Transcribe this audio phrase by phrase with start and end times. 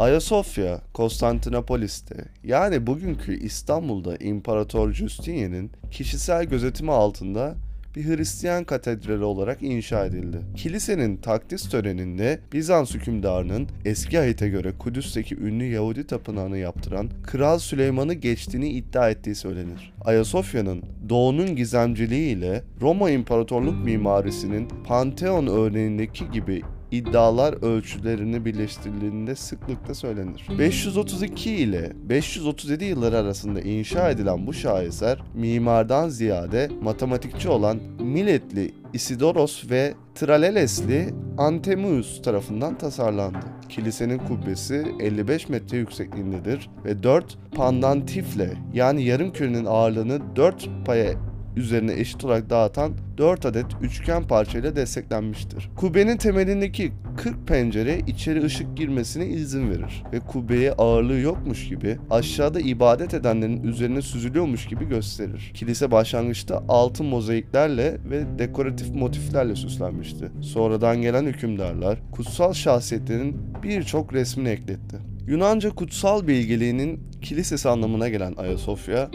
[0.00, 7.54] Ayasofya, Konstantinopolis'te yani bugünkü İstanbul'da İmparator Justinian'in kişisel gözetimi altında
[7.96, 10.38] bir Hristiyan katedrali olarak inşa edildi.
[10.56, 18.14] Kilisenin takdis töreninde Bizans hükümdarının eski ayete göre Kudüs'teki ünlü Yahudi tapınağını yaptıran Kral Süleyman'ı
[18.14, 19.92] geçtiğini iddia ettiği söylenir.
[20.00, 30.46] Ayasofya'nın doğunun gizemciliği ile Roma İmparatorluk mimarisinin Pantheon örneğindeki gibi iddialar ölçülerini birleştirildiğinde sıklıkla söylenir.
[30.58, 39.70] 532 ile 537 yılları arasında inşa edilen bu şaheser mimardan ziyade matematikçi olan Miletli Isidoros
[39.70, 43.38] ve Tralelesli Antemus tarafından tasarlandı.
[43.68, 51.92] Kilisenin kubbesi 55 metre yüksekliğindedir ve 4 pandantifle yani yarım kürenin ağırlığını 4 paya üzerine
[51.92, 55.70] eşit olarak dağıtan 4 adet üçgen parçayla desteklenmiştir.
[55.76, 62.60] Kubbenin temelindeki 40 pencere içeri ışık girmesine izin verir ve kubbeye ağırlığı yokmuş gibi aşağıda
[62.60, 65.50] ibadet edenlerin üzerine süzülüyormuş gibi gösterir.
[65.54, 70.30] Kilise başlangıçta altın mozaiklerle ve dekoratif motiflerle süslenmişti.
[70.40, 74.96] Sonradan gelen hükümdarlar kutsal şahsiyetlerin birçok resmini ekletti.
[75.26, 79.10] Yunanca kutsal bilgeliğinin kilisesi anlamına gelen Ayasofya,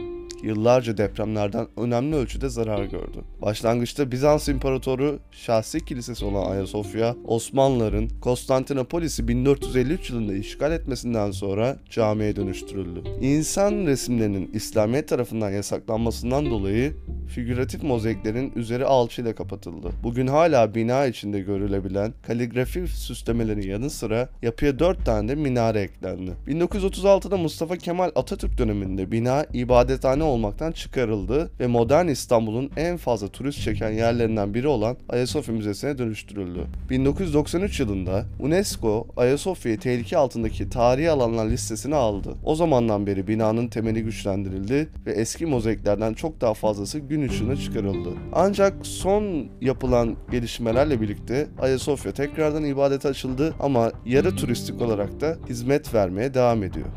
[0.45, 3.21] yıllarca depremlerden önemli ölçüde zarar gördü.
[3.41, 12.35] Başlangıçta Bizans İmparatoru şahsi kilisesi olan Ayasofya, Osmanlıların Konstantinopolis'i 1453 yılında işgal etmesinden sonra camiye
[12.35, 13.03] dönüştürüldü.
[13.21, 16.93] İnsan resimlerinin İslamiyet tarafından yasaklanmasından dolayı
[17.27, 19.91] figüratif mozaiklerin üzeri alçıyla kapatıldı.
[20.03, 26.31] Bugün hala bina içinde görülebilen kaligrafi süslemelerin yanı sıra yapıya 4 tane de minare eklendi.
[26.47, 33.61] 1936'da Mustafa Kemal Atatürk döneminde bina ibadethane olmaktan çıkarıldı ve modern İstanbul'un en fazla turist
[33.61, 36.65] çeken yerlerinden biri olan Ayasofya Müzesi'ne dönüştürüldü.
[36.89, 42.33] 1993 yılında UNESCO Ayasofya'yı tehlike altındaki tarihi alanlar listesine aldı.
[42.43, 48.09] O zamandan beri binanın temeli güçlendirildi ve eski mozaiklerden çok daha fazlası gün ışığına çıkarıldı.
[48.33, 55.93] Ancak son yapılan gelişmelerle birlikte Ayasofya tekrardan ibadete açıldı ama yarı turistik olarak da hizmet
[55.93, 56.87] vermeye devam ediyor.